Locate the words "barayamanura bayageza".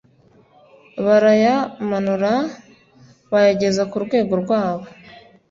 1.05-3.83